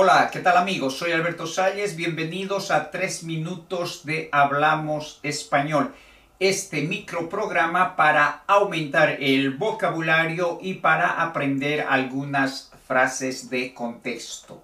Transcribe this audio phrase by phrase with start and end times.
[0.00, 0.96] Hola, ¿qué tal amigos?
[0.96, 5.92] Soy Alberto Salles, bienvenidos a 3 minutos de Hablamos Español,
[6.38, 14.62] este microprograma para aumentar el vocabulario y para aprender algunas frases de contexto.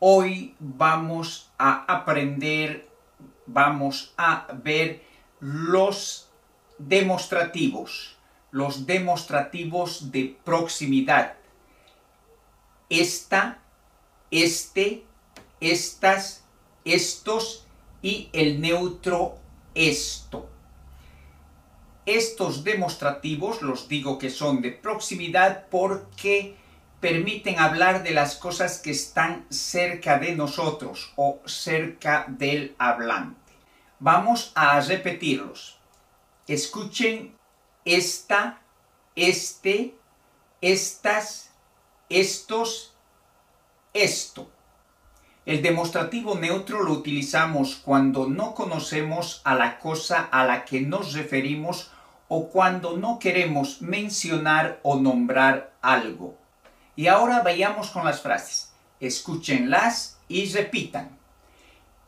[0.00, 2.88] Hoy vamos a aprender,
[3.46, 5.04] vamos a ver
[5.38, 6.30] los
[6.78, 8.16] demostrativos,
[8.50, 11.34] los demostrativos de proximidad.
[12.88, 13.58] Esta
[14.30, 15.04] este,
[15.60, 16.44] estas,
[16.84, 17.66] estos
[18.02, 19.38] y el neutro
[19.74, 20.48] esto.
[22.06, 26.56] Estos demostrativos los digo que son de proximidad porque
[27.00, 33.52] permiten hablar de las cosas que están cerca de nosotros o cerca del hablante.
[34.00, 35.78] Vamos a repetirlos.
[36.46, 37.36] Escuchen
[37.84, 38.62] esta,
[39.14, 39.94] este,
[40.60, 41.50] estas,
[42.08, 42.94] estos
[44.02, 44.50] esto.
[45.46, 51.14] El demostrativo neutro lo utilizamos cuando no conocemos a la cosa a la que nos
[51.14, 51.90] referimos
[52.28, 56.36] o cuando no queremos mencionar o nombrar algo.
[56.96, 58.72] Y ahora vayamos con las frases.
[59.00, 61.16] Escúchenlas y repitan.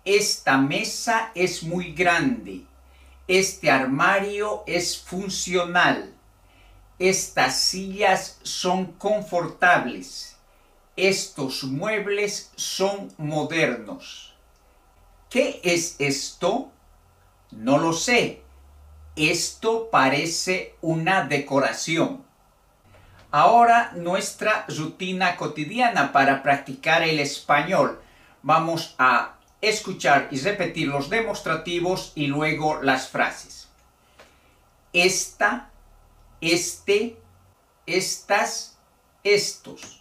[0.05, 2.67] Esta mesa es muy grande.
[3.27, 6.12] Este armario es funcional.
[6.98, 10.31] Estas sillas son confortables
[11.09, 14.34] estos muebles son modernos.
[15.31, 16.70] ¿Qué es esto?
[17.51, 18.43] No lo sé.
[19.17, 22.25] Esto parece una decoración.
[23.31, 28.01] Ahora nuestra rutina cotidiana para practicar el español.
[28.43, 33.69] Vamos a escuchar y repetir los demostrativos y luego las frases.
[34.93, 35.71] Esta,
[36.41, 37.17] este,
[37.87, 38.78] estas,
[39.23, 40.00] estos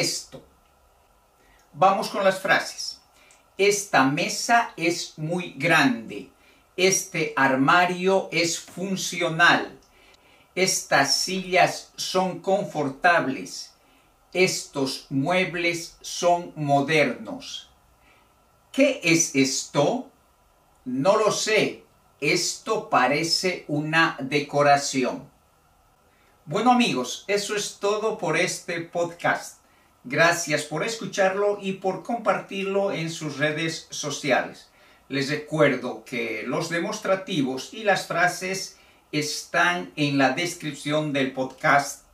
[0.00, 0.42] esto.
[1.74, 3.00] Vamos con las frases.
[3.58, 6.30] Esta mesa es muy grande.
[6.76, 9.78] Este armario es funcional.
[10.54, 13.74] Estas sillas son confortables.
[14.32, 17.68] Estos muebles son modernos.
[18.72, 20.10] ¿Qué es esto?
[20.86, 21.84] No lo sé.
[22.20, 25.30] Esto parece una decoración.
[26.46, 29.61] Bueno amigos, eso es todo por este podcast.
[30.04, 34.68] Gracias por escucharlo y por compartirlo en sus redes sociales.
[35.08, 38.78] Les recuerdo que los demostrativos y las frases
[39.12, 42.04] están en la descripción del podcast,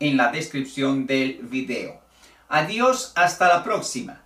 [0.00, 2.00] en la descripción del video.
[2.48, 4.25] Adiós, hasta la próxima.